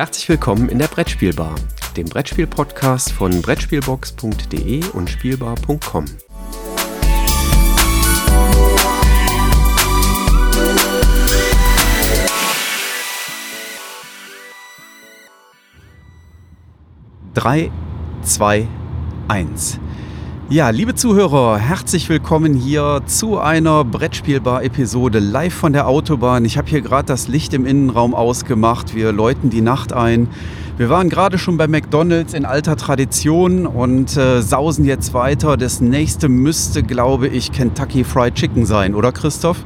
[0.00, 1.54] Herzlich willkommen in der Brettspielbar,
[1.94, 6.06] dem Brettspiel-Podcast von Brettspielbox.de und Spielbar.com.
[17.34, 17.70] Drei,
[18.22, 18.66] zwei,
[19.28, 19.78] eins.
[20.50, 26.44] Ja, liebe Zuhörer, herzlich willkommen hier zu einer Brettspielbar-Episode live von der Autobahn.
[26.44, 28.92] Ich habe hier gerade das Licht im Innenraum ausgemacht.
[28.92, 30.26] Wir läuten die Nacht ein.
[30.76, 35.56] Wir waren gerade schon bei McDonald's in alter Tradition und äh, sausen jetzt weiter.
[35.56, 39.58] Das nächste müsste, glaube ich, Kentucky Fried Chicken sein, oder Christoph?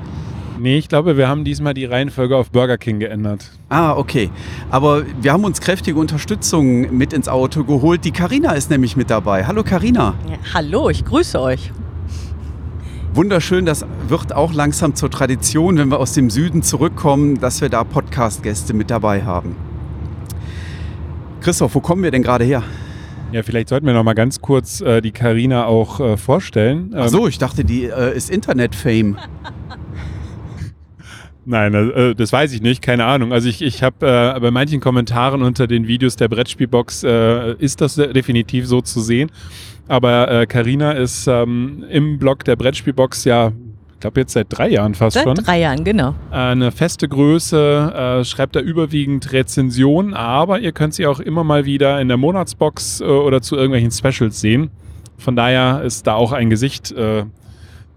[0.64, 3.50] Nee, ich glaube, wir haben diesmal die Reihenfolge auf Burger King geändert.
[3.68, 4.30] Ah, okay.
[4.70, 8.02] Aber wir haben uns kräftige Unterstützung mit ins Auto geholt.
[8.06, 9.44] Die Karina ist nämlich mit dabei.
[9.44, 10.14] Hallo Karina.
[10.26, 11.70] Ja, hallo, ich grüße euch.
[13.12, 17.68] Wunderschön, das wird auch langsam zur Tradition, wenn wir aus dem Süden zurückkommen, dass wir
[17.68, 19.56] da Podcast-Gäste mit dabei haben.
[21.42, 22.62] Christoph, wo kommen wir denn gerade her?
[23.32, 26.94] Ja, vielleicht sollten wir noch mal ganz kurz äh, die Karina auch äh, vorstellen.
[26.96, 29.18] Ach so, ich dachte, die äh, ist Internet-Fame.
[31.46, 33.32] Nein, äh, das weiß ich nicht, keine Ahnung.
[33.32, 34.06] Also ich, ich habe
[34.36, 39.00] äh, bei manchen Kommentaren unter den Videos der Brettspielbox äh, ist das definitiv so zu
[39.00, 39.30] sehen.
[39.86, 43.52] Aber Karina äh, ist ähm, im Blog der Brettspielbox ja,
[43.92, 45.36] ich glaube jetzt seit drei Jahren fast seit schon.
[45.36, 46.14] Seit drei Jahren, genau.
[46.30, 51.66] Eine feste Größe, äh, schreibt da überwiegend Rezensionen, aber ihr könnt sie auch immer mal
[51.66, 54.70] wieder in der Monatsbox äh, oder zu irgendwelchen Specials sehen.
[55.18, 56.92] Von daher ist da auch ein Gesicht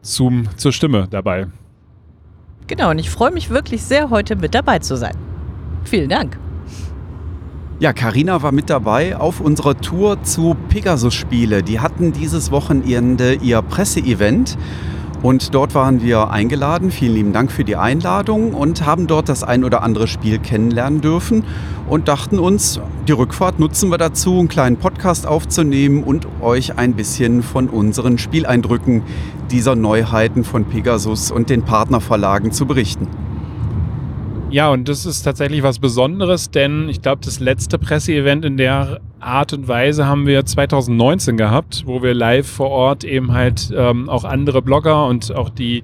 [0.02, 1.48] zum, zur Stimme dabei.
[2.68, 5.16] Genau, und ich freue mich wirklich sehr, heute mit dabei zu sein.
[5.86, 6.38] Vielen Dank.
[7.80, 11.64] Ja, Karina war mit dabei auf unserer Tour zu Pegasus Spiele.
[11.64, 14.58] Die hatten dieses Wochenende ihr Presseevent
[15.22, 16.92] und dort waren wir eingeladen.
[16.92, 21.02] Vielen lieben Dank für die Einladung und haben dort das ein oder andere Spiel kennenlernen
[21.02, 21.44] dürfen
[21.90, 26.94] und dachten uns, die Rückfahrt nutzen wir dazu, einen kleinen Podcast aufzunehmen und euch ein
[26.94, 29.04] bisschen von unseren Spieleindrücken
[29.52, 33.08] dieser Neuheiten von Pegasus und den Partnerverlagen zu berichten.
[34.50, 39.02] Ja, und das ist tatsächlich was Besonderes, denn ich glaube, das letzte Presseevent in der
[39.20, 44.08] Art und Weise haben wir 2019 gehabt, wo wir live vor Ort eben halt ähm,
[44.08, 45.84] auch andere Blogger und auch die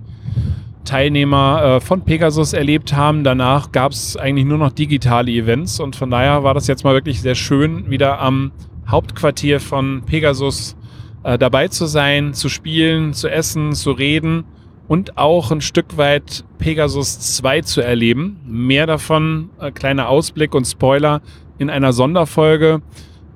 [0.85, 3.25] Teilnehmer äh, von Pegasus erlebt haben.
[3.25, 6.94] Danach gab es eigentlich nur noch digitale Events und von daher war das jetzt mal
[6.94, 8.53] wirklich sehr schön, wieder am
[8.88, 10.78] Hauptquartier von Pegasus
[11.24, 14.45] äh, dabei zu sein, zu spielen, zu essen, zu reden
[14.93, 18.39] und auch ein Stück weit Pegasus 2 zu erleben.
[18.45, 21.23] Mehr davon, äh, kleiner Ausblick und Spoiler
[21.57, 22.83] in einer Sonderfolge,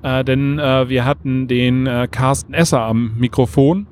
[0.04, 3.88] äh, denn äh, wir hatten den äh, Carsten Esser am Mikrofon,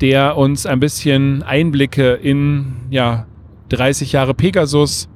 [0.00, 3.26] der uns ein bisschen Einblicke in ja,
[3.68, 5.10] 30 Jahre Pegasus,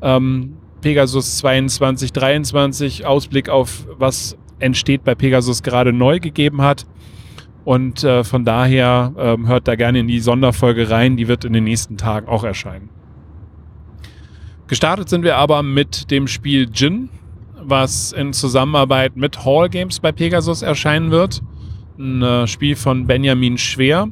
[0.00, 6.86] ähm, Pegasus 22, 23, Ausblick auf was entsteht bei Pegasus gerade neu gegeben hat.
[7.64, 11.54] Und äh, von daher ähm, hört da gerne in die Sonderfolge rein, die wird in
[11.54, 12.90] den nächsten Tagen auch erscheinen.
[14.66, 17.08] Gestartet sind wir aber mit dem Spiel Gin,
[17.62, 21.42] was in Zusammenarbeit mit Hall Games bei Pegasus erscheinen wird.
[21.98, 24.08] Ein äh, Spiel von Benjamin Schwer,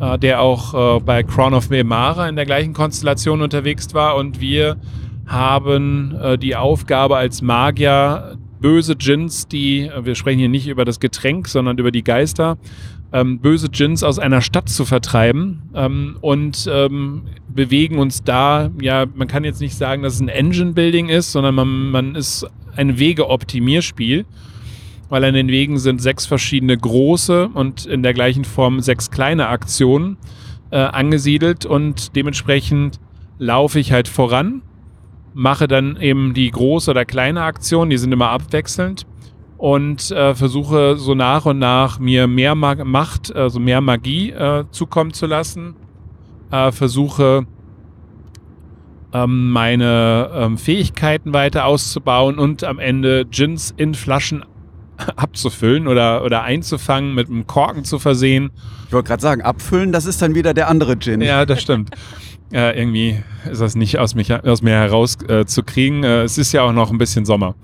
[0.00, 4.16] äh, der auch äh, bei Crown of Memara in der gleichen Konstellation unterwegs war.
[4.16, 4.76] Und wir
[5.26, 11.00] haben äh, die Aufgabe als Magier böse Djinns, die, wir sprechen hier nicht über das
[11.00, 12.58] Getränk, sondern über die Geister,
[13.12, 19.06] ähm, böse Djinns aus einer Stadt zu vertreiben ähm, und ähm, bewegen uns da, ja,
[19.14, 22.98] man kann jetzt nicht sagen, dass es ein Engine-Building ist, sondern man, man ist ein
[22.98, 24.26] Wege-Optimierspiel,
[25.08, 29.48] weil an den Wegen sind sechs verschiedene große und in der gleichen Form sechs kleine
[29.48, 30.16] Aktionen
[30.70, 32.98] äh, angesiedelt und dementsprechend
[33.38, 34.62] laufe ich halt voran
[35.36, 39.06] mache dann eben die große oder kleine Aktion, die sind immer abwechselnd
[39.58, 44.64] und äh, versuche so nach und nach mir mehr Mag Macht, also mehr Magie äh,
[44.70, 45.76] zukommen zu lassen.
[46.50, 47.46] Äh, versuche
[49.12, 54.42] ähm, meine ähm, Fähigkeiten weiter auszubauen und am Ende Gins in Flaschen
[55.16, 58.50] abzufüllen oder, oder einzufangen, mit einem Korken zu versehen.
[58.86, 61.20] Ich wollte gerade sagen, abfüllen, das ist dann wieder der andere Gin.
[61.20, 61.90] Ja, das stimmt.
[62.52, 66.04] Äh, irgendwie ist das nicht aus, mich, aus mir herauszukriegen.
[66.04, 67.54] Äh, äh, es ist ja auch noch ein bisschen Sommer.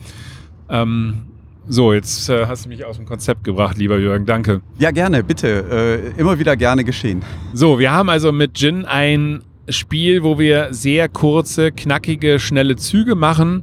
[0.69, 1.23] Ähm,
[1.69, 4.27] so, jetzt äh, hast du mich aus dem Konzept gebracht, lieber Jürgen.
[4.27, 4.63] Danke.
[4.79, 6.13] Ja, gerne, bitte.
[6.17, 7.23] Äh, immer wieder gerne geschehen.
[7.53, 13.15] So, wir haben also mit Gin ein Spiel, wo wir sehr kurze, knackige, schnelle Züge
[13.15, 13.63] machen.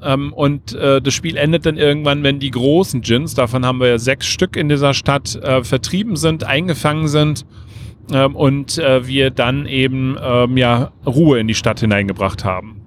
[0.00, 3.88] Ähm, und äh, das Spiel endet dann irgendwann, wenn die großen Gins, davon haben wir
[3.88, 7.44] ja sechs Stück in dieser Stadt, vertrieben sind, eingefangen sind
[8.12, 12.80] ähm, und äh, wir dann eben ähm, ja, Ruhe in die Stadt hineingebracht haben.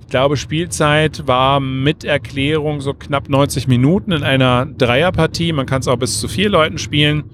[0.00, 5.52] Ich glaube, Spielzeit war mit Erklärung so knapp 90 Minuten in einer Dreierpartie.
[5.52, 7.24] Man kann es auch bis zu vier Leuten spielen,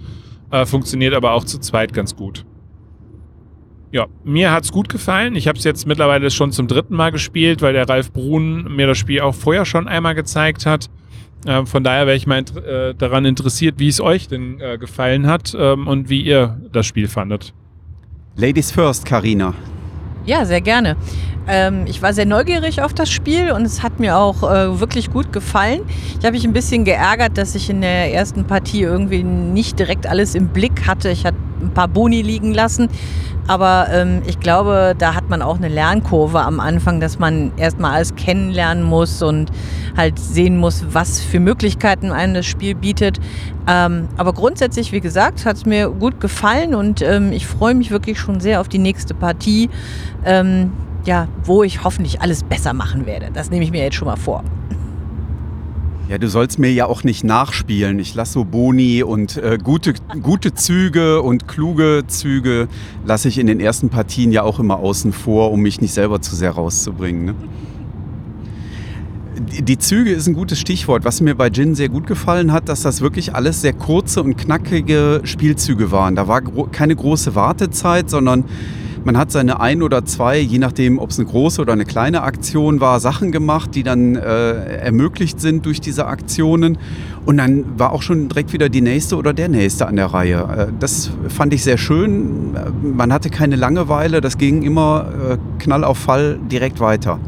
[0.50, 2.46] äh, funktioniert aber auch zu zweit ganz gut.
[3.92, 5.36] Ja, mir hat's gut gefallen.
[5.36, 8.86] Ich habe es jetzt mittlerweile schon zum dritten Mal gespielt, weil der Ralf Brun mir
[8.86, 10.88] das Spiel auch vorher schon einmal gezeigt hat.
[11.46, 14.78] Ähm, von daher wäre ich mal int äh, daran interessiert, wie es euch denn äh,
[14.78, 17.52] gefallen hat ähm, und wie ihr das Spiel fandet.
[18.36, 19.54] Ladies first, Karina.
[20.24, 20.96] Ja, sehr gerne.
[21.48, 25.10] Ähm, ich war sehr neugierig auf das Spiel und es hat mir auch äh, wirklich
[25.10, 25.80] gut gefallen.
[26.18, 30.06] Ich habe mich ein bisschen geärgert, dass ich in der ersten Partie irgendwie nicht direkt
[30.06, 31.10] alles im Blick hatte.
[31.10, 32.88] Ich hatte ein paar Boni liegen lassen.
[33.48, 37.94] Aber ähm, ich glaube, da hat man auch eine Lernkurve am Anfang, dass man erstmal
[37.94, 39.50] alles kennenlernen muss und
[39.96, 43.18] halt sehen muss, was für Möglichkeiten einem das Spiel bietet.
[43.68, 47.90] Ähm, aber grundsätzlich, wie gesagt, hat es mir gut gefallen und ähm, ich freue mich
[47.90, 49.70] wirklich schon sehr auf die nächste Partie,
[50.24, 50.72] ähm,
[51.04, 53.30] ja, wo ich hoffentlich alles besser machen werde.
[53.32, 54.44] Das nehme ich mir jetzt schon mal vor.
[56.08, 57.98] Ja, du sollst mir ja auch nicht nachspielen.
[57.98, 62.68] Ich lasse so Boni und äh, gute, gute Züge und kluge Züge
[63.06, 66.20] lasse ich in den ersten Partien ja auch immer außen vor, um mich nicht selber
[66.20, 67.24] zu sehr rauszubringen.
[67.24, 67.34] Ne?
[69.38, 71.04] Die Züge ist ein gutes Stichwort.
[71.04, 74.36] Was mir bei Jin sehr gut gefallen hat, dass das wirklich alles sehr kurze und
[74.36, 76.16] knackige Spielzüge waren.
[76.16, 78.44] Da war keine große Wartezeit, sondern
[79.04, 82.22] man hat seine ein oder zwei, je nachdem, ob es eine große oder eine kleine
[82.22, 86.78] Aktion war, Sachen gemacht, die dann äh, ermöglicht sind durch diese Aktionen.
[87.24, 90.68] Und dann war auch schon direkt wieder die nächste oder der nächste an der Reihe.
[90.68, 92.54] Äh, das fand ich sehr schön.
[92.82, 97.18] Man hatte keine Langeweile, das ging immer äh, Knall auf Fall direkt weiter.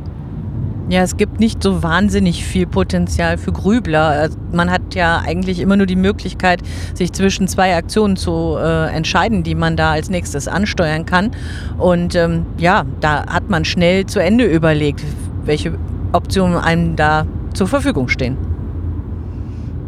[0.91, 4.03] Ja, es gibt nicht so wahnsinnig viel Potenzial für Grübler.
[4.03, 6.61] Also man hat ja eigentlich immer nur die Möglichkeit,
[6.93, 11.31] sich zwischen zwei Aktionen zu äh, entscheiden, die man da als nächstes ansteuern kann.
[11.79, 15.03] Und ähm, ja, da hat man schnell zu Ende überlegt,
[15.45, 15.79] welche
[16.13, 18.37] Optionen einem da zur Verfügung stehen.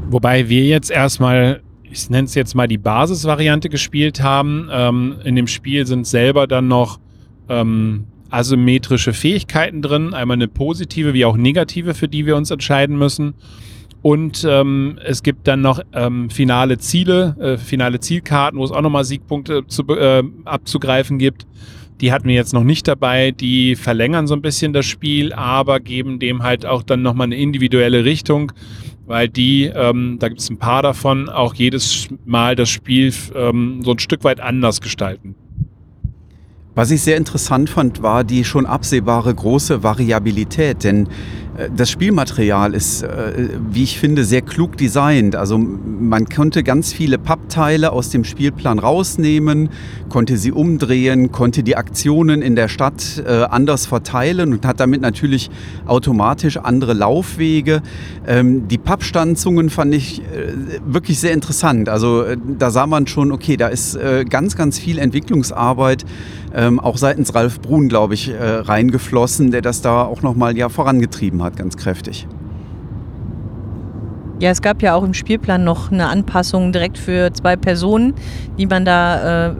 [0.08, 1.60] Wobei wir jetzt erstmal
[1.90, 4.69] ich nenne es jetzt mal die Basisvariante gespielt haben.
[4.70, 7.00] Ähm, in dem Spiel sind selber dann noch
[7.48, 12.96] ähm, asymmetrische Fähigkeiten drin, einmal eine positive wie auch negative, für die wir uns entscheiden
[12.99, 13.34] müssen.
[14.02, 18.81] Und ähm, es gibt dann noch ähm, finale Ziele, äh, finale Zielkarten, wo es auch
[18.81, 21.46] nochmal Siegpunkte zu, äh, abzugreifen gibt.
[22.00, 23.31] Die hatten wir jetzt noch nicht dabei.
[23.32, 27.37] Die verlängern so ein bisschen das Spiel, aber geben dem halt auch dann nochmal eine
[27.37, 28.52] individuelle Richtung,
[29.06, 33.81] weil die, ähm, da gibt es ein paar davon, auch jedes Mal das Spiel ähm,
[33.82, 35.34] so ein Stück weit anders gestalten.
[36.76, 41.08] Was ich sehr interessant fand, war die schon absehbare große Variabilität, denn
[41.75, 45.37] das Spielmaterial ist, äh, wie ich finde, sehr klug designt.
[45.37, 49.70] Also man konnte ganz viele Pappteile aus dem Spielplan rausnehmen,
[50.08, 55.00] konnte sie umdrehen, konnte die Aktionen in der Stadt äh, anders verteilen und hat damit
[55.00, 55.50] natürlich
[55.87, 57.81] automatisch andere Laufwege.
[58.26, 60.23] Ähm, die Pappstanzungen fand ich
[60.85, 61.88] wirklich sehr interessant.
[61.88, 62.25] Also
[62.58, 63.99] da sah man schon, okay, da ist
[64.29, 66.05] ganz, ganz viel Entwicklungsarbeit
[66.55, 71.43] ähm, auch seitens Ralf Brun, glaube ich, reingeflossen, der das da auch nochmal ja vorangetrieben
[71.43, 72.26] hat hat, ganz kräftig.
[74.38, 78.14] Ja, es gab ja auch im Spielplan noch eine Anpassung direkt für zwei Personen,
[78.58, 79.54] die man da äh,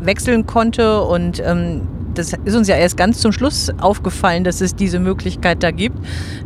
[0.00, 1.02] wechseln konnte.
[1.02, 5.62] Und ähm, das ist uns ja erst ganz zum Schluss aufgefallen, dass es diese Möglichkeit
[5.62, 5.96] da gibt.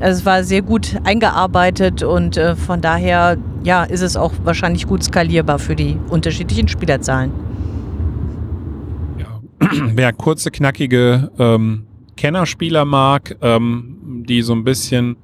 [0.01, 4.87] Also es war sehr gut eingearbeitet und äh, von daher ja, ist es auch wahrscheinlich
[4.87, 7.31] gut skalierbar für die unterschiedlichen Spielerzahlen.
[9.19, 9.41] Ja,
[9.95, 15.17] wer kurze, knackige ähm, Kennerspieler mag, ähm, die so ein bisschen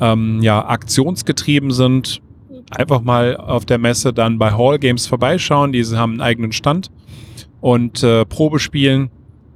[0.00, 2.22] ähm, ja, aktionsgetrieben sind,
[2.70, 5.72] einfach mal auf der Messe dann bei Hall Games vorbeischauen.
[5.72, 6.90] Diese haben einen eigenen Stand
[7.60, 9.10] und äh, Probe spielen.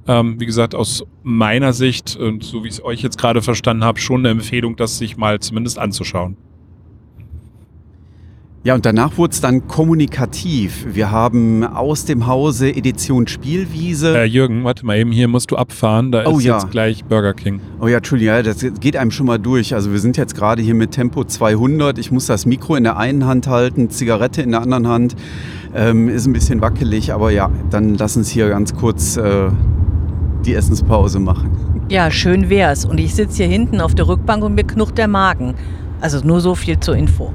[0.07, 3.83] Ähm, wie gesagt, aus meiner Sicht und so wie ich es euch jetzt gerade verstanden
[3.83, 6.37] habe, schon eine Empfehlung, das sich mal zumindest anzuschauen.
[8.65, 10.87] Ja, und danach wurde es dann kommunikativ.
[10.89, 14.17] Wir haben aus dem Hause Edition Spielwiese.
[14.17, 16.11] Äh, Jürgen, warte mal eben, hier musst du abfahren.
[16.11, 16.55] Da oh, ist ja.
[16.55, 17.61] jetzt gleich Burger King.
[17.79, 19.75] Oh ja, Entschuldigung, das geht einem schon mal durch.
[19.75, 21.99] Also wir sind jetzt gerade hier mit Tempo 200.
[21.99, 25.15] Ich muss das Mikro in der einen Hand halten, Zigarette in der anderen Hand.
[25.75, 29.49] Ähm, ist ein bisschen wackelig, aber ja, dann lass uns hier ganz kurz äh,
[30.43, 31.51] die Essenspause machen.
[31.89, 32.83] Ja, schön wär's.
[32.83, 35.53] Und ich sitze hier hinten auf der Rückbank und mir knurrt der Magen.
[36.01, 37.31] Also nur so viel zur Info.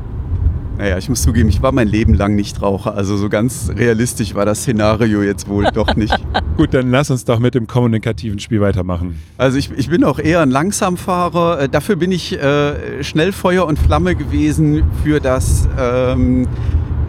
[0.81, 2.95] Naja, ich muss zugeben, ich war mein Leben lang nicht Raucher.
[2.95, 6.17] Also so ganz realistisch war das Szenario jetzt wohl doch nicht.
[6.57, 9.21] Gut, dann lass uns doch mit dem kommunikativen Spiel weitermachen.
[9.37, 11.61] Also ich, ich bin auch eher ein Langsamfahrer.
[11.61, 16.49] Äh, dafür bin ich äh, schnell Feuer und Flamme gewesen für das ähm,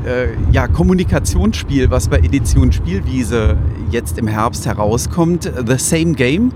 [0.05, 3.55] äh, ja, Kommunikationsspiel, was bei Edition Spielwiese
[3.89, 5.49] jetzt im Herbst herauskommt.
[5.65, 6.51] The Same Game.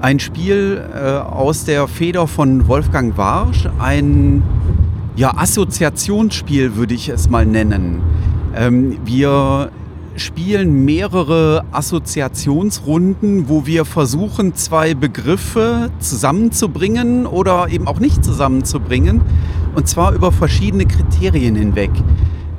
[0.00, 4.42] ein Spiel äh, aus der Feder von Wolfgang Warsch, ein
[5.16, 8.02] ja, Assoziationsspiel würde ich es mal nennen.
[8.56, 9.70] Ähm, wir
[10.16, 19.20] spielen mehrere Assoziationsrunden, wo wir versuchen, zwei Begriffe zusammenzubringen oder eben auch nicht zusammenzubringen.
[19.74, 21.90] Und zwar über verschiedene Kriterien hinweg.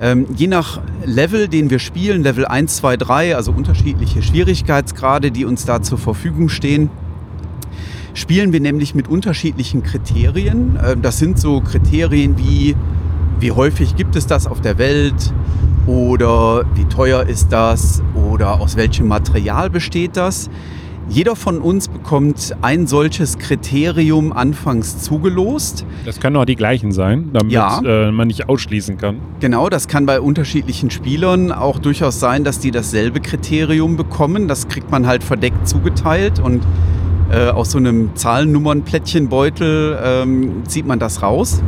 [0.02, 5.46] Ähm, je nach Level, den wir spielen, Level 1, 2, 3, also unterschiedliche Schwierigkeitsgrade, die
[5.46, 6.90] uns da zur Verfügung stehen,
[8.16, 10.80] spielen wir nämlich mit unterschiedlichen Kriterien.
[10.84, 12.76] Ähm, das sind so Kriterien wie,
[13.40, 15.34] wie häufig gibt es das auf der Welt
[15.86, 20.50] oder wie teuer ist das oder aus welchem Material besteht das.
[21.08, 25.86] Jeder von uns bekommt ein solches Kriterium anfangs zugelost.
[26.04, 27.80] Das können auch die gleichen sein, damit ja.
[27.86, 29.20] äh, man nicht ausschließen kann.
[29.40, 34.48] Genau, das kann bei unterschiedlichen Spielern auch durchaus sein, dass die dasselbe Kriterium bekommen.
[34.48, 36.64] Das kriegt man halt verdeckt zugeteilt und
[37.32, 41.62] äh, aus so einem Zahlennummernplättchenbeutel ähm, zieht man das raus.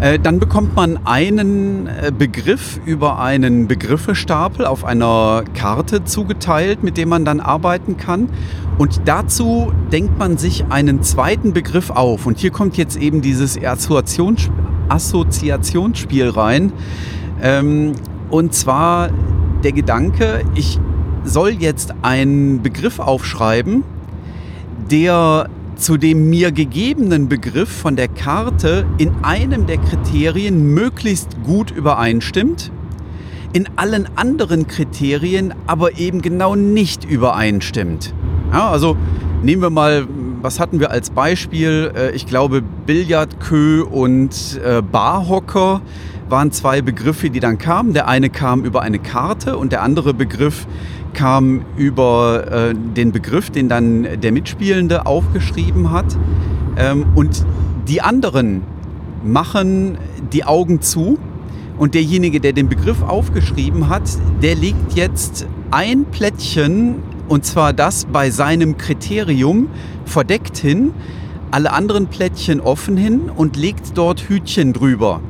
[0.00, 6.96] Äh, dann bekommt man einen äh, Begriff über einen Begriffestapel auf einer Karte zugeteilt, mit
[6.96, 8.28] dem man dann arbeiten kann.
[8.78, 12.26] Und dazu denkt man sich einen zweiten Begriff auf.
[12.26, 14.50] Und hier kommt jetzt eben dieses Assoziations
[14.88, 16.72] Assoziationsspiel rein.
[17.40, 17.92] Ähm,
[18.28, 19.10] und zwar
[19.62, 20.80] der Gedanke, ich
[21.24, 23.84] soll jetzt einen Begriff aufschreiben,
[24.92, 31.70] der zu dem mir gegebenen Begriff von der Karte in einem der Kriterien möglichst gut
[31.70, 32.70] übereinstimmt,
[33.54, 38.12] in allen anderen Kriterien aber eben genau nicht übereinstimmt.
[38.52, 38.98] Ja, also
[39.42, 40.06] nehmen wir mal,
[40.42, 41.90] was hatten wir als Beispiel?
[41.96, 45.80] Äh, ich glaube, Billardkö und äh, Barhocker
[46.28, 47.94] waren zwei Begriffe, die dann kamen.
[47.94, 50.66] Der eine kam über eine Karte und der andere Begriff
[51.14, 56.16] kam über äh, den Begriff, den dann der Mitspielende aufgeschrieben hat.
[56.76, 57.44] Ähm, und
[57.88, 58.62] die anderen
[59.24, 59.98] machen
[60.32, 61.18] die Augen zu
[61.78, 64.02] und derjenige, der den Begriff aufgeschrieben hat,
[64.42, 66.96] der legt jetzt ein Plättchen,
[67.28, 69.68] und zwar das bei seinem Kriterium,
[70.04, 70.92] verdeckt hin,
[71.50, 75.20] alle anderen Plättchen offen hin und legt dort Hütchen drüber.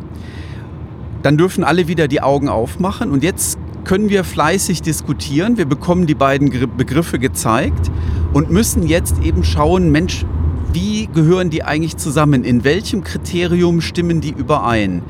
[1.23, 5.57] Dann dürfen alle wieder die Augen aufmachen und jetzt können wir fleißig diskutieren.
[5.57, 7.91] Wir bekommen die beiden Begriffe gezeigt
[8.33, 10.25] und müssen jetzt eben schauen, Mensch,
[10.73, 12.45] wie gehören die eigentlich zusammen?
[12.45, 15.03] In welchem Kriterium stimmen die überein?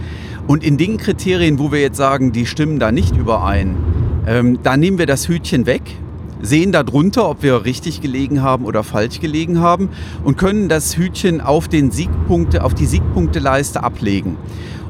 [0.47, 3.77] Und in den Kriterien, wo wir jetzt sagen, die stimmen da nicht überein,
[4.27, 5.83] ähm, da nehmen wir das Hütchen weg,
[6.41, 9.91] sehen darunter, ob wir richtig gelegen haben oder falsch gelegen haben
[10.25, 14.37] und können das Hütchen auf, den Siegpunkte, auf die Siegpunkteleiste ablegen.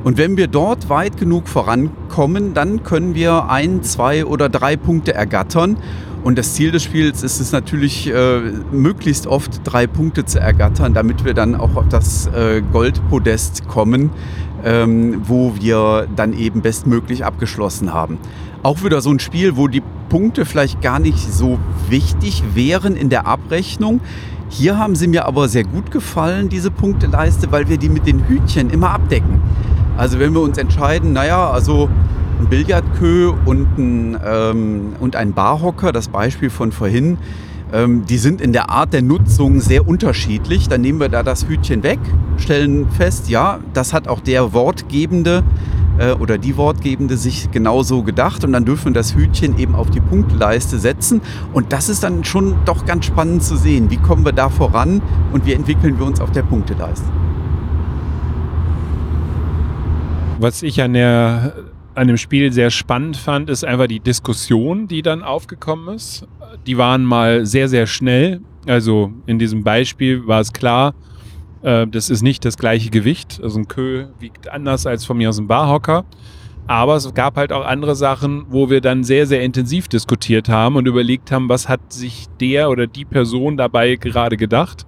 [0.04, 5.14] Und wenn wir dort weit genug vorankommen, dann können wir ein, zwei oder drei Punkte
[5.14, 5.76] ergattern.
[6.24, 8.40] Und das Ziel des Spiels ist es natürlich, äh,
[8.70, 14.10] möglichst oft drei Punkte zu ergattern, damit wir dann auch auf das äh, Goldpodest kommen,
[14.64, 18.18] ähm, wo wir dann eben bestmöglich abgeschlossen haben.
[18.62, 23.08] Auch wieder so ein Spiel, wo die Punkte vielleicht gar nicht so wichtig wären in
[23.08, 24.00] der Abrechnung.
[24.48, 28.28] Hier haben sie mir aber sehr gut gefallen, diese Punkteleiste, weil wir die mit den
[28.28, 29.40] Hütchen immer abdecken.
[30.02, 31.88] Also wenn wir uns entscheiden, naja, also
[32.40, 37.18] ein Billardkö und ein, ähm, und ein Barhocker, das Beispiel von vorhin,
[37.72, 40.68] ähm, die sind in der Art der Nutzung sehr unterschiedlich.
[40.68, 42.00] Dann nehmen wir da das Hütchen weg,
[42.36, 45.44] stellen fest, ja, das hat auch der Wortgebende
[45.98, 49.90] äh, oder die Wortgebende sich genauso gedacht und dann dürfen wir das Hütchen eben auf
[49.90, 51.20] die Punktleiste setzen.
[51.52, 53.88] Und das ist dann schon doch ganz spannend zu sehen.
[53.88, 55.00] Wie kommen wir da voran
[55.32, 57.06] und wie entwickeln wir uns auf der Punkteleiste?
[60.42, 61.54] Was ich an, der,
[61.94, 66.26] an dem Spiel sehr spannend fand, ist einfach die Diskussion, die dann aufgekommen ist.
[66.66, 68.40] Die waren mal sehr, sehr schnell.
[68.66, 70.94] Also in diesem Beispiel war es klar,
[71.62, 73.38] äh, das ist nicht das gleiche Gewicht.
[73.40, 76.04] Also ein Kö wiegt anders als von mir aus ein Barhocker.
[76.66, 80.74] Aber es gab halt auch andere Sachen, wo wir dann sehr, sehr intensiv diskutiert haben
[80.74, 84.86] und überlegt haben, was hat sich der oder die Person dabei gerade gedacht.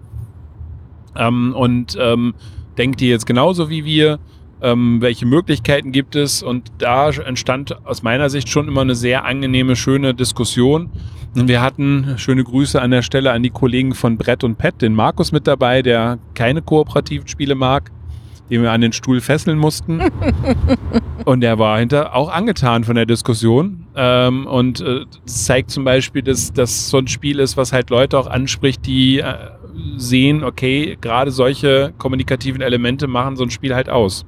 [1.14, 2.34] Ähm, und ähm,
[2.76, 4.18] denkt ihr jetzt genauso wie wir?
[4.64, 6.42] Ähm, welche Möglichkeiten gibt es.
[6.42, 10.90] Und da entstand aus meiner Sicht schon immer eine sehr angenehme, schöne Diskussion.
[11.36, 14.80] Und wir hatten schöne Grüße an der Stelle an die Kollegen von Brett und Pet,
[14.80, 17.90] den Markus mit dabei, der keine kooperativen Spiele mag,
[18.50, 20.00] den wir an den Stuhl fesseln mussten.
[21.26, 23.86] und der war hinter auch angetan von der Diskussion.
[23.94, 27.90] Ähm, und äh, das zeigt zum Beispiel, dass das so ein Spiel ist, was halt
[27.90, 29.34] Leute auch anspricht, die äh,
[29.96, 34.24] sehen, okay, gerade solche kommunikativen Elemente machen so ein Spiel halt aus.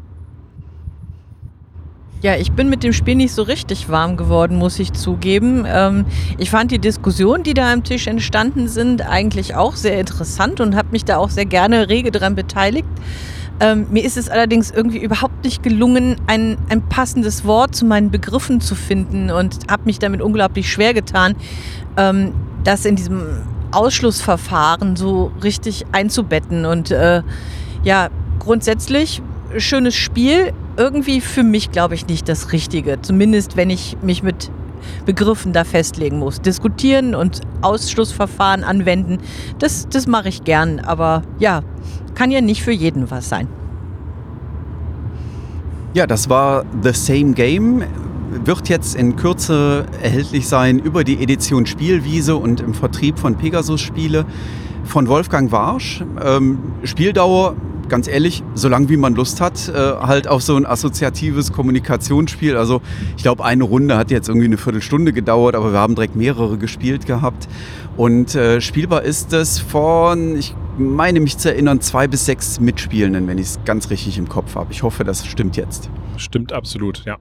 [2.22, 5.64] Ja, ich bin mit dem Spiel nicht so richtig warm geworden, muss ich zugeben.
[5.68, 6.06] Ähm,
[6.38, 10.76] ich fand die Diskussionen, die da am Tisch entstanden sind, eigentlich auch sehr interessant und
[10.76, 12.88] habe mich da auch sehr gerne rege dran beteiligt.
[13.60, 18.10] Ähm, mir ist es allerdings irgendwie überhaupt nicht gelungen, ein, ein passendes Wort zu meinen
[18.10, 21.36] Begriffen zu finden und habe mich damit unglaublich schwer getan,
[21.98, 22.32] ähm,
[22.64, 23.24] das in diesem
[23.72, 26.64] Ausschlussverfahren so richtig einzubetten.
[26.64, 27.22] Und äh,
[27.84, 28.08] ja,
[28.38, 29.20] grundsätzlich
[29.58, 33.00] schönes Spiel, irgendwie für mich glaube ich nicht das Richtige.
[33.02, 34.50] Zumindest wenn ich mich mit
[35.04, 36.40] Begriffen da festlegen muss.
[36.40, 39.18] Diskutieren und Ausschlussverfahren anwenden,
[39.58, 40.80] das, das mache ich gern.
[40.80, 41.62] Aber ja,
[42.14, 43.48] kann ja nicht für jeden was sein.
[45.94, 47.82] Ja, das war The Same Game.
[48.44, 53.80] Wird jetzt in Kürze erhältlich sein über die Edition Spielwiese und im Vertrieb von Pegasus
[53.80, 54.26] Spiele
[54.84, 56.04] von Wolfgang Warsch.
[56.22, 57.56] Ähm, Spieldauer
[57.88, 62.56] ganz ehrlich, solange wie man Lust hat, äh, halt auf so ein assoziatives Kommunikationsspiel.
[62.56, 62.82] Also
[63.16, 66.58] ich glaube, eine Runde hat jetzt irgendwie eine Viertelstunde gedauert, aber wir haben direkt mehrere
[66.58, 67.48] gespielt gehabt.
[67.96, 73.26] Und äh, spielbar ist es von, ich meine mich zu erinnern, zwei bis sechs Mitspielenden,
[73.26, 74.72] wenn ich es ganz richtig im Kopf habe.
[74.72, 75.88] Ich hoffe, das stimmt jetzt.
[76.16, 77.16] Stimmt absolut, ja.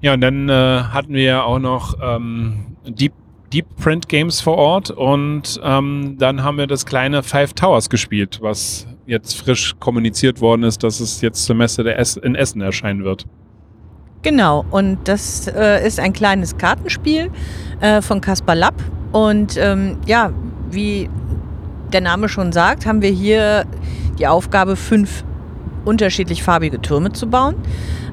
[0.00, 3.12] Ja, und dann äh, hatten wir ja auch noch ähm, Deep
[3.54, 8.38] Deep Print Games vor Ort und ähm, dann haben wir das kleine Five Towers gespielt,
[8.42, 13.04] was jetzt frisch kommuniziert worden ist, dass es jetzt zur Messe es in Essen erscheinen
[13.04, 13.26] wird.
[14.22, 17.30] Genau, und das äh, ist ein kleines Kartenspiel
[17.80, 18.82] äh, von Caspar Lapp.
[19.12, 20.32] Und ähm, ja,
[20.72, 21.08] wie
[21.92, 23.66] der Name schon sagt, haben wir hier
[24.18, 25.22] die Aufgabe, fünf
[25.84, 27.54] unterschiedlich farbige Türme zu bauen.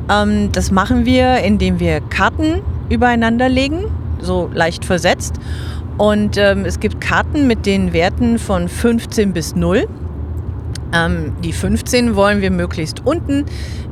[0.07, 3.85] Ähm, das machen wir, indem wir Karten übereinander legen
[4.21, 5.35] so leicht versetzt.
[5.97, 9.87] Und ähm, es gibt Karten mit den Werten von 15 bis 0.
[10.93, 13.45] Ähm, die 15 wollen wir möglichst unten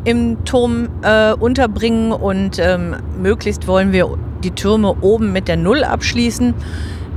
[0.06, 5.84] im Turm äh, unterbringen und ähm, möglichst wollen wir die Türme oben mit der 0
[5.84, 6.54] abschließen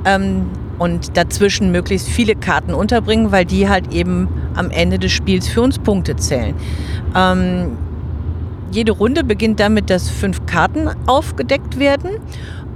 [0.04, 5.48] ähm, und dazwischen möglichst viele Karten unterbringen, weil die halt eben am Ende des Spiels
[5.48, 6.54] für uns Punkte zählen.
[7.16, 7.76] Ähm,
[8.72, 12.10] jede Runde beginnt damit, dass fünf Karten aufgedeckt werden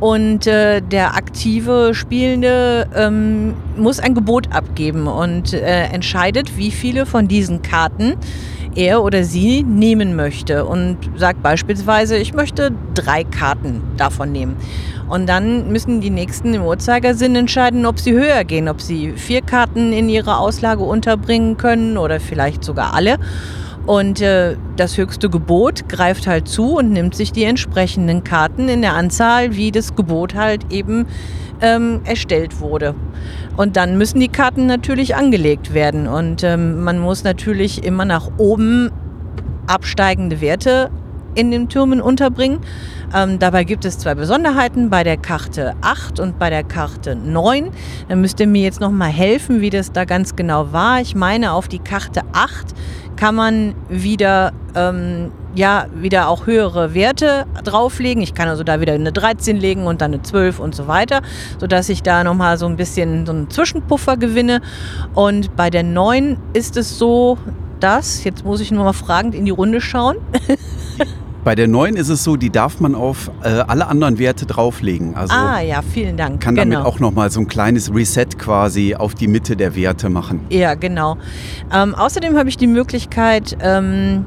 [0.00, 7.06] und äh, der aktive Spielende ähm, muss ein Gebot abgeben und äh, entscheidet, wie viele
[7.06, 8.16] von diesen Karten
[8.74, 10.66] er oder sie nehmen möchte.
[10.66, 14.56] Und sagt beispielsweise, ich möchte drei Karten davon nehmen.
[15.08, 19.40] Und dann müssen die nächsten im Uhrzeigersinn entscheiden, ob sie höher gehen, ob sie vier
[19.40, 23.16] Karten in ihrer Auslage unterbringen können oder vielleicht sogar alle.
[23.86, 28.82] Und äh, das höchste Gebot greift halt zu und nimmt sich die entsprechenden Karten in
[28.82, 31.06] der Anzahl, wie das Gebot halt eben
[31.60, 32.94] ähm, erstellt wurde.
[33.56, 36.08] Und dann müssen die Karten natürlich angelegt werden.
[36.08, 38.90] Und ähm, man muss natürlich immer nach oben
[39.68, 40.90] absteigende Werte
[41.36, 42.60] in den Türmen unterbringen.
[43.14, 47.70] Ähm, dabei gibt es zwei Besonderheiten bei der Karte 8 und bei der Karte 9.
[48.08, 51.00] Dann müsst ihr mir jetzt nochmal helfen, wie das da ganz genau war.
[51.00, 52.74] Ich meine, auf die Karte 8
[53.16, 58.22] kann man wieder, ähm, ja, wieder auch höhere Werte drauflegen.
[58.22, 61.22] Ich kann also da wieder eine 13 legen und dann eine 12 und so weiter,
[61.58, 64.60] sodass ich da nochmal so ein bisschen so einen Zwischenpuffer gewinne.
[65.14, 67.38] Und bei der 9 ist es so,
[67.80, 70.16] dass, jetzt muss ich nur mal fragend in die Runde schauen.
[71.46, 75.14] Bei der neuen ist es so, die darf man auf äh, alle anderen Werte drauflegen.
[75.14, 76.40] Also ah ja, vielen Dank.
[76.40, 76.78] Kann genau.
[76.78, 80.40] damit auch nochmal so ein kleines Reset quasi auf die Mitte der Werte machen.
[80.50, 81.18] Ja, genau.
[81.72, 84.24] Ähm, außerdem habe ich die Möglichkeit, ähm,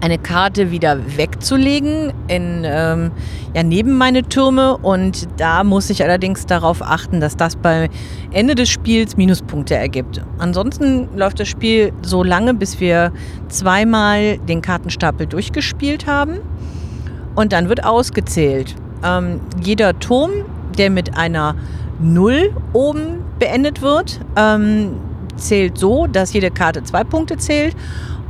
[0.00, 3.10] eine Karte wieder wegzulegen in, ähm,
[3.54, 4.76] ja, neben meine Türme.
[4.78, 7.90] Und da muss ich allerdings darauf achten, dass das bei
[8.32, 10.22] Ende des Spiels Minuspunkte ergibt.
[10.38, 13.12] Ansonsten läuft das Spiel so lange, bis wir
[13.48, 16.40] zweimal den Kartenstapel durchgespielt haben.
[17.34, 18.74] Und dann wird ausgezählt.
[19.04, 20.30] Ähm, jeder Turm,
[20.76, 21.54] der mit einer
[22.00, 24.92] Null oben beendet wird, ähm,
[25.36, 27.76] zählt so, dass jede Karte zwei Punkte zählt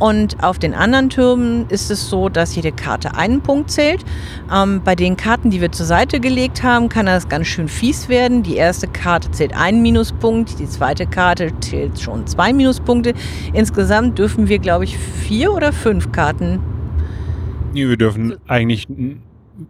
[0.01, 4.05] und auf den anderen Türmen ist es so, dass jede Karte einen Punkt zählt.
[4.53, 8.09] Ähm, bei den Karten, die wir zur Seite gelegt haben, kann das ganz schön fies
[8.09, 8.43] werden.
[8.43, 13.13] Die erste Karte zählt einen Minuspunkt, die zweite Karte zählt schon zwei Minuspunkte.
[13.53, 16.61] Insgesamt dürfen wir, glaube ich, vier oder fünf Karten.
[17.73, 18.89] Nee, wir dürfen eigentlich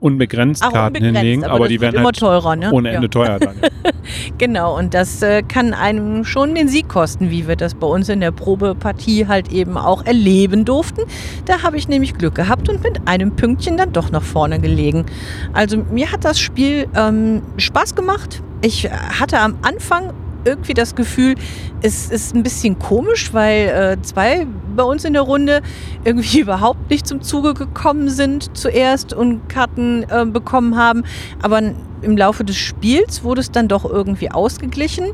[0.01, 2.71] unbegrenzt Ach, Karten unbegrenzt, hinlegen, aber, aber die werden immer halt teurer, ne?
[2.73, 3.09] ohne Ende ja.
[3.09, 3.57] teuer dann.
[4.39, 8.09] genau, und das äh, kann einem schon den Sieg kosten, wie wir das bei uns
[8.09, 11.03] in der Probepartie halt eben auch erleben durften.
[11.47, 15.07] Da habe ich nämlich Glück gehabt und mit einem Pünktchen dann doch nach vorne gelegen.
[15.53, 18.43] Also mir hat das Spiel ähm, Spaß gemacht.
[18.63, 20.13] Ich hatte am Anfang
[20.45, 21.35] irgendwie das Gefühl,
[21.83, 25.63] es ist ein bisschen komisch, weil äh, zwei bei uns in der Runde
[26.05, 31.05] irgendwie überhaupt nicht zum Zuge gekommen sind zuerst und Karten äh, bekommen haben.
[31.43, 31.61] Aber
[32.03, 35.13] im Laufe des Spiels wurde es dann doch irgendwie ausgeglichen.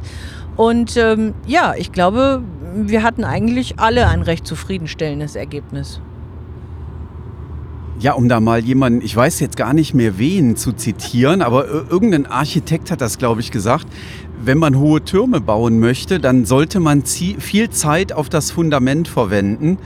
[0.56, 2.42] Und ähm, ja, ich glaube,
[2.74, 6.00] wir hatten eigentlich alle ein recht zufriedenstellendes Ergebnis.
[7.98, 11.66] Ja, um da mal jemanden, ich weiß jetzt gar nicht mehr wen zu zitieren, aber
[11.66, 13.86] irgendein Architekt hat das, glaube ich, gesagt.
[14.44, 19.78] Wenn man hohe Türme bauen möchte, dann sollte man viel Zeit auf das Fundament verwenden.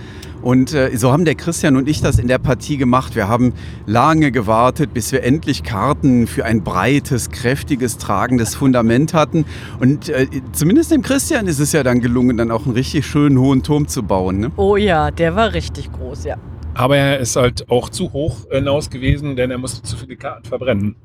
[0.42, 3.14] Und äh, so haben der Christian und ich das in der Partie gemacht.
[3.14, 3.52] Wir haben
[3.86, 9.44] lange gewartet, bis wir endlich Karten für ein breites, kräftiges, tragendes Fundament hatten.
[9.78, 13.38] Und äh, zumindest dem Christian ist es ja dann gelungen, dann auch einen richtig schönen
[13.38, 14.40] hohen Turm zu bauen.
[14.40, 14.50] Ne?
[14.56, 16.36] Oh ja, der war richtig groß, ja.
[16.74, 20.44] Aber er ist halt auch zu hoch hinaus gewesen, denn er musste zu viele Karten
[20.44, 20.96] verbrennen.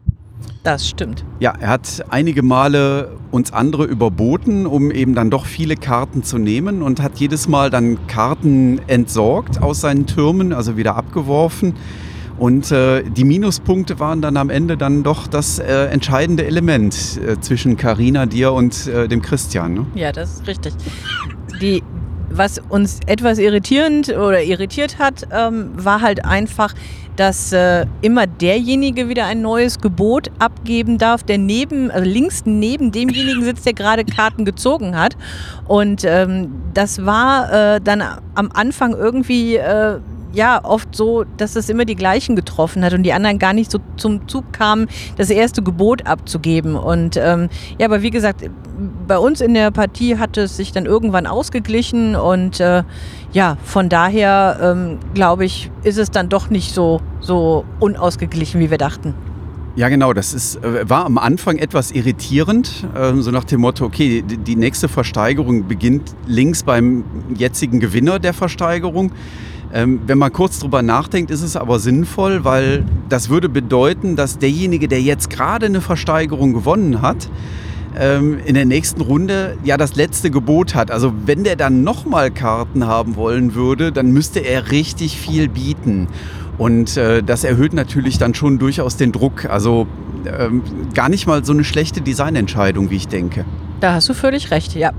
[0.63, 1.23] Das stimmt.
[1.39, 6.38] Ja, er hat einige Male uns andere überboten, um eben dann doch viele Karten zu
[6.38, 11.75] nehmen und hat jedes Mal dann Karten entsorgt aus seinen Türmen, also wieder abgeworfen.
[12.38, 17.39] Und äh, die Minuspunkte waren dann am Ende dann doch das äh, entscheidende Element äh,
[17.39, 19.73] zwischen Karina, dir und äh, dem Christian.
[19.73, 19.86] Ne?
[19.95, 20.73] Ja, das ist richtig.
[21.62, 21.82] Die,
[22.38, 26.74] was uns etwas irritierend oder irritiert hat, ähm, war halt einfach,
[27.15, 32.91] dass äh, immer derjenige wieder ein neues Gebot abgeben darf, der neben, also links neben
[32.91, 35.15] demjenigen sitzt, der gerade Karten gezogen hat.
[35.67, 38.04] Und ähm, das war äh, dann
[38.36, 40.00] am Anfang irgendwie äh,
[40.36, 43.71] ja oft so, dass es immer die gleichen getroffen hat und die anderen gar nicht
[43.71, 46.76] so zum Zug kamen, das erste Gebot abzugeben.
[46.76, 48.50] Und ähm, ja, aber wie gesagt,
[49.08, 52.84] bei uns in der Partie hat es sich dann irgendwann ausgeglichen und äh,
[53.32, 58.69] ja, von daher ähm, glaube ich, ist es dann doch nicht so, so unausgeglichen, wie
[58.69, 59.13] wir dachten.
[59.76, 60.13] Ja, genau.
[60.13, 64.38] Das ist, äh, war am Anfang etwas irritierend, ähm, so nach dem Motto, okay, die,
[64.38, 67.04] die nächste Versteigerung beginnt links beim
[67.36, 69.12] jetzigen Gewinner der Versteigerung.
[69.75, 74.39] Ähm, wenn man kurz drüber nachdenkt, ist es aber sinnvoll, weil das würde bedeuten, dass
[74.39, 77.27] derjenige, der jetzt gerade eine Versteigerung gewonnen hat,
[77.99, 80.91] ähm, in der nächsten Runde ja das letzte Gebot hat.
[80.91, 86.07] Also wenn der dann nochmal Karten haben wollen würde, dann müsste er richtig viel bieten.
[86.57, 89.43] Und äh, das erhöht natürlich dann schon durchaus den Druck.
[89.43, 89.88] Also
[90.25, 93.43] ähm, gar nicht mal so eine schlechte Designentscheidung, wie ich denke.
[93.81, 94.93] Da hast du völlig recht, ja.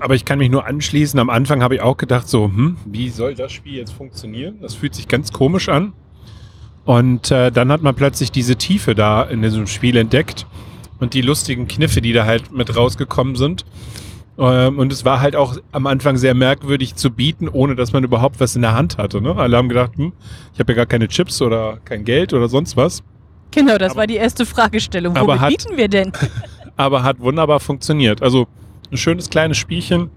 [0.00, 1.20] Aber ich kann mich nur anschließen.
[1.20, 4.58] Am Anfang habe ich auch gedacht, so, hm, wie soll das Spiel jetzt funktionieren?
[4.60, 5.92] Das fühlt sich ganz komisch an.
[6.84, 10.46] Und äh, dann hat man plötzlich diese Tiefe da in diesem Spiel entdeckt
[10.98, 13.64] und die lustigen Kniffe, die da halt mit rausgekommen sind.
[14.38, 18.02] Ähm, und es war halt auch am Anfang sehr merkwürdig zu bieten, ohne dass man
[18.02, 19.20] überhaupt was in der Hand hatte.
[19.20, 19.36] Ne?
[19.36, 20.12] Alle haben gedacht, hm,
[20.54, 23.02] ich habe ja gar keine Chips oder kein Geld oder sonst was.
[23.50, 25.14] Genau, das aber, war die erste Fragestellung.
[25.14, 26.12] Wo bieten wir denn?
[26.76, 28.22] aber hat wunderbar funktioniert.
[28.22, 28.46] Also
[28.90, 30.10] ein schönes kleines Spielchen,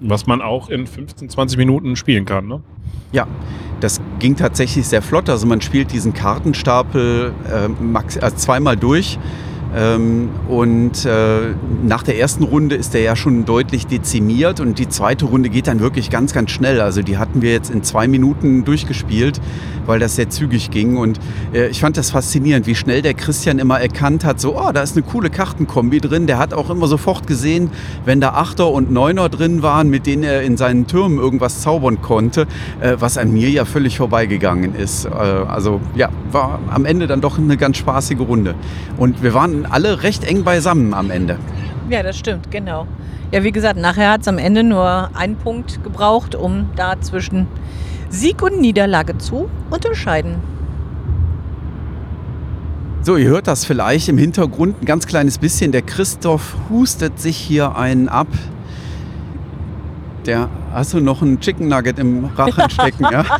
[0.00, 2.46] was man auch in 15, 20 Minuten spielen kann.
[2.46, 2.62] Ne?
[3.12, 3.26] Ja,
[3.80, 5.28] das ging tatsächlich sehr flott.
[5.28, 9.18] Also man spielt diesen Kartenstapel äh, max, äh, zweimal durch.
[9.76, 14.88] Ähm, und äh, nach der ersten Runde ist der ja schon deutlich dezimiert und die
[14.88, 16.80] zweite Runde geht dann wirklich ganz, ganz schnell.
[16.80, 19.38] Also die hatten wir jetzt in zwei Minuten durchgespielt,
[19.84, 20.96] weil das sehr zügig ging.
[20.96, 21.20] Und
[21.52, 24.80] äh, ich fand das faszinierend, wie schnell der Christian immer erkannt hat, so, oh, da
[24.80, 26.26] ist eine coole Kartenkombi drin.
[26.26, 27.70] Der hat auch immer sofort gesehen,
[28.06, 32.00] wenn da Achter und Neuner drin waren, mit denen er in seinen Türmen irgendwas zaubern
[32.00, 32.46] konnte,
[32.80, 35.06] äh, was an mir ja völlig vorbeigegangen ist.
[35.06, 38.54] Also ja, war am Ende dann doch eine ganz spaßige Runde.
[38.96, 41.38] Und wir waren alle recht eng beisammen am Ende.
[41.88, 42.86] Ja, das stimmt, genau.
[43.32, 47.46] Ja, wie gesagt, nachher hat es am Ende nur einen Punkt gebraucht, um da zwischen
[48.08, 50.36] Sieg und Niederlage zu unterscheiden.
[53.02, 55.70] So, ihr hört das vielleicht im Hintergrund ein ganz kleines bisschen.
[55.70, 58.26] Der Christoph hustet sich hier einen ab.
[60.24, 63.24] Der, hast du noch ein Chicken Nugget im Rachen stecken, ja?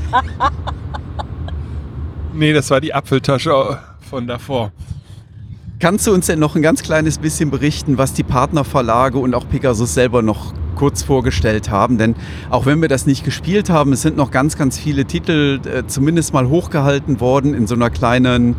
[2.37, 3.79] Nee, das war die Apfeltasche
[4.11, 4.71] von davor.
[5.79, 9.47] Kannst du uns denn noch ein ganz kleines bisschen berichten, was die Partnerverlage und auch
[9.47, 11.99] Pegasus selber noch kurz vorgestellt haben?
[11.99, 12.15] Denn
[12.49, 15.87] auch wenn wir das nicht gespielt haben, es sind noch ganz, ganz viele Titel äh,
[15.87, 18.57] zumindest mal hochgehalten worden in so einer kleinen,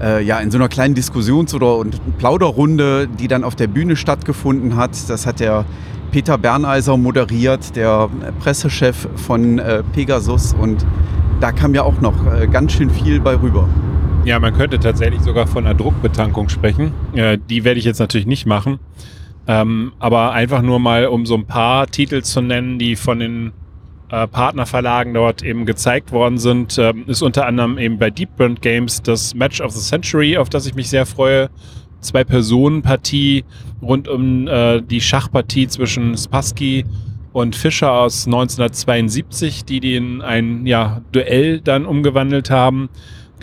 [0.00, 3.96] äh, ja, in so einer kleinen Diskussions- oder und Plauderrunde, die dann auf der Bühne
[3.96, 4.92] stattgefunden hat.
[5.08, 5.64] Das hat der
[6.12, 10.86] Peter Berneiser moderiert, der Pressechef von äh, Pegasus und
[11.40, 13.68] da kam ja auch noch äh, ganz schön viel bei rüber.
[14.24, 16.92] Ja, man könnte tatsächlich sogar von einer Druckbetankung sprechen.
[17.14, 18.78] Äh, die werde ich jetzt natürlich nicht machen.
[19.46, 23.52] Ähm, aber einfach nur mal, um so ein paar Titel zu nennen, die von den
[24.08, 28.62] äh, Partnerverlagen dort eben gezeigt worden sind, äh, ist unter anderem eben bei Deep Burnt
[28.62, 31.50] Games das Match of the Century, auf das ich mich sehr freue,
[32.00, 33.44] Zwei-Personen-Partie
[33.82, 36.84] rund um äh, die Schachpartie zwischen Spassky
[37.34, 42.88] und Fischer aus 1972, die die in ein ja, Duell dann umgewandelt haben.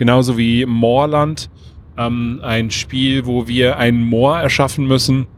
[0.02, 1.48] Genauso wie Moorland,
[1.96, 5.28] ähm, ein Spiel, wo wir ein Moor erschaffen müssen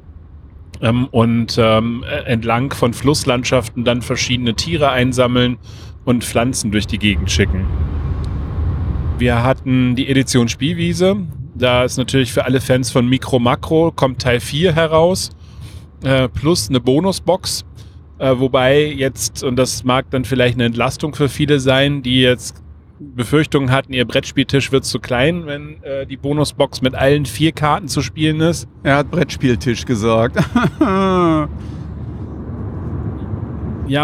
[0.80, 5.58] ähm, und ähm, entlang von Flusslandschaften dann verschiedene Tiere einsammeln
[6.06, 7.66] und Pflanzen durch die Gegend schicken.
[9.18, 11.18] Wir hatten die Edition Spielwiese.
[11.54, 15.28] Da ist natürlich für alle Fans von Mikro Makro kommt Teil 4 heraus.
[16.02, 17.66] Äh, plus eine Bonusbox.
[18.18, 22.63] Äh, wobei jetzt, und das mag dann vielleicht eine Entlastung für viele sein, die jetzt
[22.98, 27.88] Befürchtungen hatten, ihr Brettspieltisch wird zu klein, wenn äh, die Bonusbox mit allen vier Karten
[27.88, 28.68] zu spielen ist.
[28.82, 30.36] Er hat Brettspieltisch gesagt.
[30.80, 31.48] ja,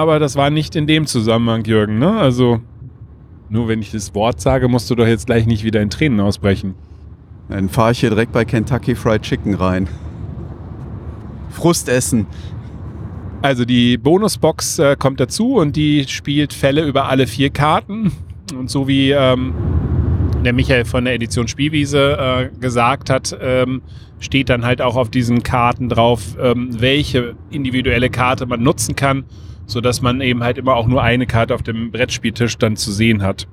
[0.03, 1.98] aber das war nicht in dem Zusammenhang, Jürgen.
[1.98, 2.11] Ne?
[2.18, 2.61] Also
[3.48, 6.20] nur wenn ich das Wort sage, musst du doch jetzt gleich nicht wieder in Tränen
[6.20, 6.74] ausbrechen.
[7.48, 9.88] Dann fahre ich hier direkt bei Kentucky Fried Chicken rein.
[11.50, 12.26] Frustessen.
[13.42, 18.12] Also die Bonusbox äh, kommt dazu und die spielt Fälle über alle vier Karten.
[18.56, 19.54] Und so wie ähm,
[20.44, 23.82] der Michael von der Edition Spielwiese äh, gesagt hat, ähm,
[24.18, 29.24] steht dann halt auch auf diesen Karten drauf, ähm, welche individuelle Karte man nutzen kann,
[29.66, 33.22] sodass man eben halt immer auch nur eine Karte auf dem Brettspieltisch dann zu sehen
[33.22, 33.46] hat.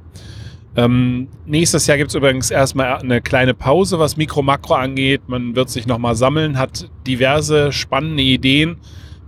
[0.76, 5.22] Ähm, nächstes Jahr gibt es übrigens erstmal eine kleine Pause, was Mikro-Makro angeht.
[5.28, 8.78] Man wird sich nochmal sammeln, hat diverse spannende Ideen,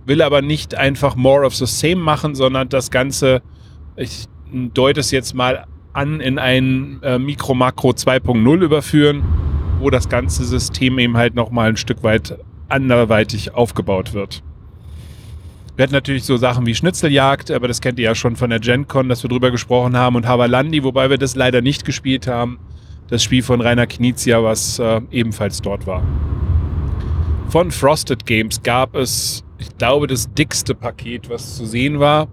[0.06, 3.42] will aber nicht einfach more of the same machen, sondern das Ganze,
[3.96, 4.28] ich
[4.74, 9.22] deute es jetzt mal an, in ein äh, Mikro-Makro 2.0 überführen,
[9.80, 14.42] wo das ganze System eben halt nochmal ein Stück weit anderweitig aufgebaut wird.
[15.76, 18.60] Wir hatten natürlich so Sachen wie Schnitzeljagd, aber das kennt ihr ja schon von der
[18.60, 22.58] GenCon, dass wir drüber gesprochen haben und Havalandi, wobei wir das leider nicht gespielt haben.
[23.08, 26.02] Das Spiel von Rainer Knizia, was äh, ebenfalls dort war.
[27.48, 32.28] Von Frosted Games gab es, ich glaube, das dickste Paket, was zu sehen war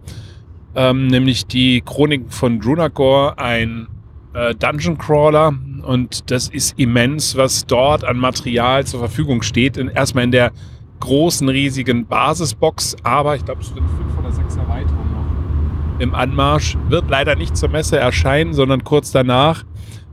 [0.77, 3.87] ähm, nämlich die Chroniken von Drunagor, ein
[4.33, 5.53] äh, Dungeon Crawler.
[5.81, 9.75] Und das ist immens, was dort an Material zur Verfügung steht.
[9.75, 10.51] In, erstmal in der
[10.99, 16.77] großen, riesigen Basisbox, aber ich glaube, es sind fünf oder sechs Erweiterungen noch im Anmarsch.
[16.89, 19.63] Wird leider nicht zur Messe erscheinen, sondern kurz danach.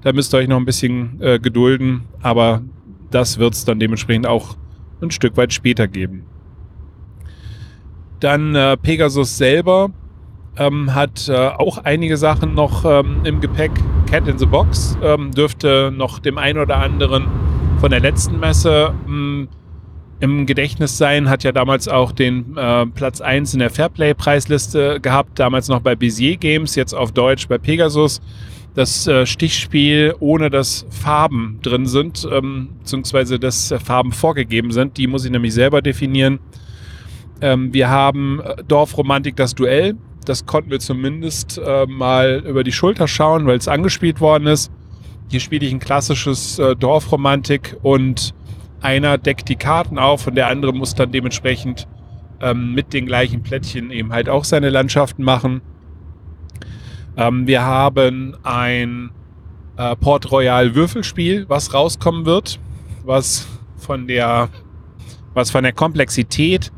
[0.00, 2.62] Da müsst ihr euch noch ein bisschen äh, gedulden, aber
[3.11, 4.57] das wird es dann dementsprechend auch
[5.03, 6.24] ein Stück weit später geben.
[8.20, 9.90] Dann äh, Pegasus selber
[10.57, 13.73] ähm, hat äh, auch einige Sachen noch ähm, im Gepäck.
[14.11, 17.27] Cat in the Box ähm, dürfte noch dem einen oder anderen
[17.81, 19.49] von der letzten Messe hm,
[20.21, 21.29] im Gedächtnis sein.
[21.29, 25.95] Hat ja damals auch den äh, Platz 1 in der Fairplay-Preisliste gehabt, damals noch bei
[25.97, 28.21] Bezier Games, jetzt auf Deutsch bei Pegasus.
[28.75, 35.07] Das äh, Stichspiel, ohne dass Farben drin sind, ähm, beziehungsweise dass Farben vorgegeben sind, die
[35.07, 36.40] muss ich nämlich selber definieren.
[37.40, 39.97] Ähm, wir haben äh, Dorfromantik das Duell,
[40.28, 44.70] das konnten wir zumindest äh, mal über die Schulter schauen, weil es angespielt worden ist.
[45.30, 48.34] Hier spiele ich ein klassisches äh, Dorfromantik und
[48.80, 51.88] einer deckt die Karten auf und der andere muss dann dementsprechend
[52.40, 55.62] ähm, mit den gleichen Plättchen eben halt auch seine Landschaften machen.
[57.16, 59.10] Ähm, wir haben ein
[59.76, 62.58] äh, Port Royal Würfelspiel, was rauskommen wird,
[63.04, 64.48] was von der,
[65.32, 66.72] was von der Komplexität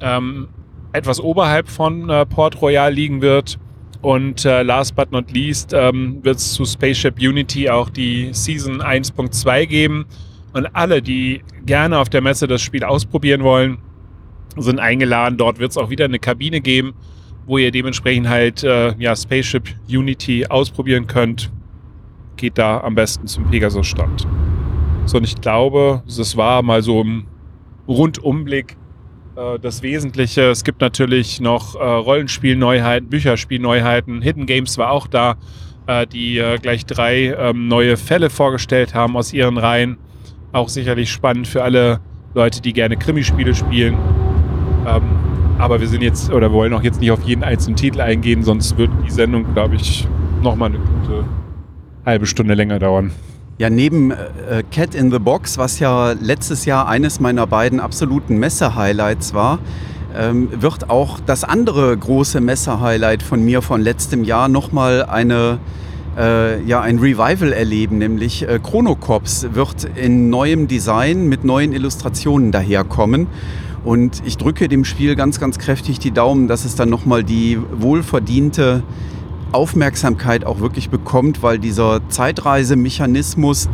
[0.00, 0.48] ähm,
[0.92, 3.58] etwas oberhalb von äh, Port Royal liegen wird.
[4.02, 8.82] Und äh, last but not least ähm, wird es zu Spaceship Unity auch die Season
[8.82, 10.06] 1.2 geben.
[10.52, 13.78] Und alle, die gerne auf der Messe das Spiel ausprobieren wollen,
[14.56, 15.38] sind eingeladen.
[15.38, 16.94] Dort wird es auch wieder eine Kabine geben,
[17.46, 21.50] wo ihr dementsprechend halt äh, ja, Spaceship Unity ausprobieren könnt.
[22.36, 24.26] Geht da am besten zum Pegasus-Stand.
[25.06, 27.26] So, und ich glaube, das war mal so ein
[27.88, 28.76] Rundumblick
[29.34, 30.50] das Wesentliche.
[30.50, 34.22] Es gibt natürlich noch äh, Rollenspielneuheiten, Bücherspielneuheiten.
[34.22, 35.36] Hidden Games war auch da,
[35.86, 39.98] äh, die äh, gleich drei ähm, neue Fälle vorgestellt haben aus ihren Reihen.
[40.52, 42.00] Auch sicherlich spannend für alle
[42.34, 43.96] Leute, die gerne Krimispiele spielen.
[44.86, 45.02] Ähm,
[45.58, 48.76] aber wir sind jetzt oder wollen auch jetzt nicht auf jeden einzelnen Titel eingehen, sonst
[48.76, 50.06] wird die Sendung, glaube ich,
[50.42, 51.24] nochmal eine gute
[52.04, 53.12] halbe Stunde länger dauern.
[53.62, 58.36] Ja, neben äh, Cat in the Box, was ja letztes Jahr eines meiner beiden absoluten
[58.38, 59.60] Messe-Highlights war,
[60.16, 65.60] ähm, wird auch das andere große Messe-Highlight von mir von letztem Jahr nochmal eine,
[66.18, 72.50] äh, ja, ein Revival erleben, nämlich äh, Chronocops wird in neuem Design mit neuen Illustrationen
[72.50, 73.28] daherkommen.
[73.84, 77.60] Und ich drücke dem Spiel ganz, ganz kräftig die Daumen, dass es dann nochmal die
[77.72, 78.82] wohlverdiente
[79.52, 83.68] Aufmerksamkeit auch wirklich bekommt, weil dieser Zeitreisemechanismus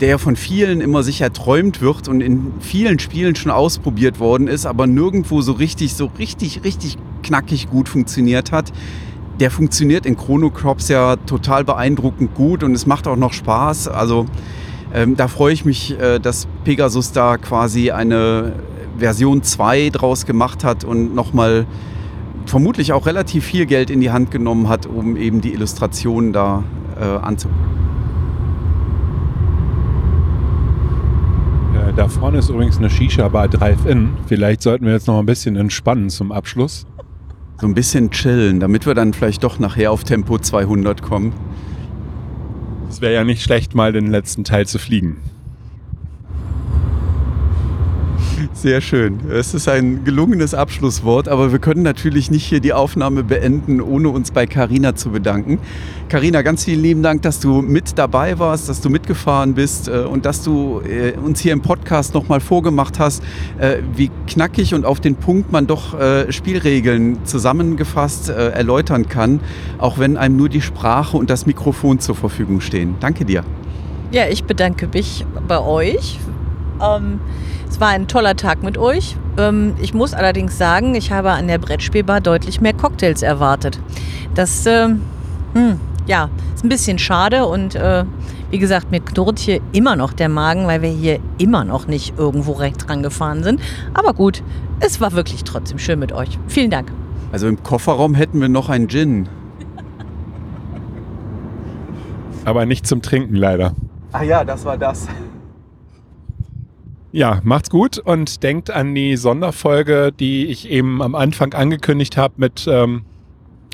[0.00, 4.66] der von vielen immer sich erträumt wird und in vielen Spielen schon ausprobiert worden ist,
[4.66, 8.72] aber nirgendwo so richtig, so richtig, richtig knackig gut funktioniert hat.
[9.40, 13.88] Der funktioniert in Chrono Crops ja total beeindruckend gut und es macht auch noch Spaß.
[13.88, 14.26] Also
[14.92, 18.54] ähm, da freue ich mich, äh, dass Pegasus da quasi eine
[18.98, 21.66] Version 2 draus gemacht hat und nochmal
[22.46, 26.62] vermutlich auch relativ viel Geld in die Hand genommen hat, um eben die Illustrationen da
[27.00, 27.68] äh, anzugucken.
[31.98, 34.10] Da vorne ist übrigens eine Shisha-Bar Drive-In.
[34.26, 36.86] Vielleicht sollten wir jetzt noch ein bisschen entspannen zum Abschluss.
[37.60, 41.32] So ein bisschen chillen, damit wir dann vielleicht doch nachher auf Tempo 200 kommen.
[42.88, 45.16] Es wäre ja nicht schlecht, mal den letzten Teil zu fliegen.
[48.52, 49.20] Sehr schön.
[49.30, 54.08] Es ist ein gelungenes Abschlusswort, aber wir können natürlich nicht hier die Aufnahme beenden, ohne
[54.08, 55.58] uns bei Carina zu bedanken.
[56.08, 60.00] Carina, ganz vielen lieben Dank, dass du mit dabei warst, dass du mitgefahren bist äh,
[60.00, 63.22] und dass du äh, uns hier im Podcast nochmal vorgemacht hast,
[63.58, 65.96] äh, wie knackig und auf den Punkt man doch
[66.30, 69.40] Spielregeln zusammengefasst erläutern kann,
[69.78, 72.96] auch wenn einem nur die Sprache und das Mikrofon zur Verfügung stehen.
[73.00, 73.44] Danke dir.
[74.10, 76.18] Ja, ich bedanke mich bei euch.
[76.82, 77.20] Ähm
[77.70, 79.16] es war ein toller Tag mit euch.
[79.36, 83.78] Ähm, ich muss allerdings sagen, ich habe an der Brettspielbar deutlich mehr Cocktails erwartet.
[84.34, 84.88] Das, äh,
[85.54, 88.04] hm, ja, ist ein bisschen schade und äh,
[88.50, 92.18] wie gesagt, mir knurrt hier immer noch der Magen, weil wir hier immer noch nicht
[92.18, 93.60] irgendwo rechts rangefahren sind.
[93.94, 94.42] Aber gut,
[94.80, 96.38] es war wirklich trotzdem schön mit euch.
[96.48, 96.90] Vielen Dank.
[97.30, 99.28] Also im Kofferraum hätten wir noch einen Gin.
[102.44, 103.74] Aber nicht zum Trinken leider.
[104.12, 105.06] Ach ja, das war das.
[107.18, 112.34] Ja, macht's gut und denkt an die Sonderfolge, die ich eben am Anfang angekündigt habe
[112.36, 113.02] mit ähm,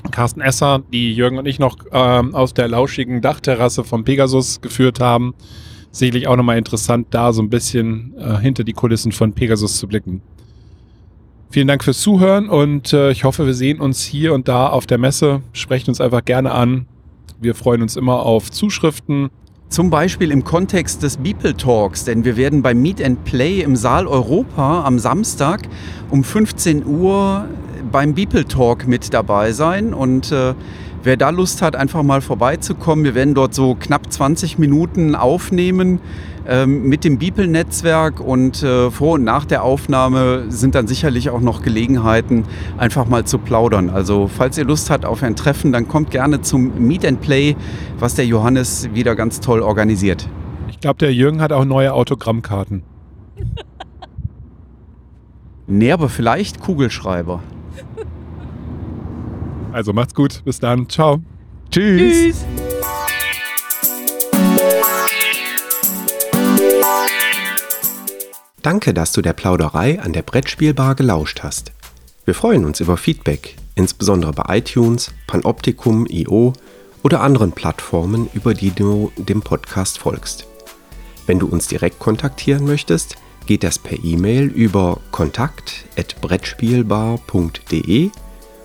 [0.09, 4.99] Carsten Esser, die Jürgen und ich noch ähm, aus der lauschigen Dachterrasse vom Pegasus geführt
[4.99, 5.35] haben.
[5.91, 9.87] Sicherlich auch nochmal interessant, da so ein bisschen äh, hinter die Kulissen von Pegasus zu
[9.87, 10.23] blicken.
[11.51, 14.87] Vielen Dank fürs Zuhören und äh, ich hoffe, wir sehen uns hier und da auf
[14.87, 15.43] der Messe.
[15.53, 16.87] Sprecht uns einfach gerne an.
[17.39, 19.29] Wir freuen uns immer auf Zuschriften
[19.69, 23.75] zum Beispiel im Kontext des Beeple Talks, denn wir werden beim Meet and Play im
[23.75, 25.67] Saal Europa am Samstag
[26.09, 27.47] um 15 Uhr
[27.91, 29.93] beim Beeple Talk mit dabei sein.
[29.93, 30.53] Und äh,
[31.05, 35.99] wer da Lust hat, einfach mal vorbeizukommen, wir werden dort so knapp 20 Minuten aufnehmen
[36.47, 41.41] ähm, mit dem Beeple-Netzwerk und äh, vor und nach der Aufnahme sind dann sicherlich auch
[41.41, 42.43] noch Gelegenheiten,
[42.77, 43.89] einfach mal zu plaudern.
[43.89, 47.55] Also falls ihr Lust habt auf ein Treffen, dann kommt gerne zum Meet and Play,
[47.99, 50.27] was der Johannes wieder ganz toll organisiert.
[50.69, 52.83] Ich glaube, der Jürgen hat auch neue Autogrammkarten.
[55.67, 57.41] nee, aber vielleicht Kugelschreiber.
[59.75, 60.41] Also macht's gut.
[60.45, 60.87] Bis dann.
[60.87, 61.21] Ciao.
[61.69, 61.99] Tschüss.
[61.99, 62.45] Tschüss.
[68.61, 71.73] Danke, dass du der Plauderei an der Brettspielbar gelauscht hast.
[72.23, 76.53] Wir freuen uns über Feedback, insbesondere bei iTunes, Panoptikum, IO
[77.03, 80.47] oder anderen Plattformen, über die du dem Podcast folgst.
[81.27, 88.11] Wenn du uns direkt kontaktieren möchtest, geht das per E-Mail über kontakt@brettspielbar.de